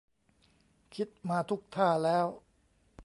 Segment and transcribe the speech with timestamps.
[0.95, 2.25] คิดมาทุกท่าแล้ว